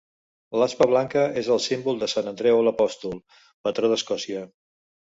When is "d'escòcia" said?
3.95-4.47